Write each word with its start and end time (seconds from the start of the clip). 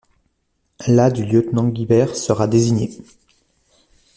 La 0.87 1.11
du 1.11 1.23
lieutenant 1.25 1.67
Guibert 1.67 2.15
sera 2.15 2.47
désignée. 2.47 2.89